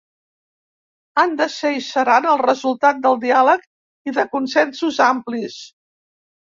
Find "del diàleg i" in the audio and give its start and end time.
3.05-4.19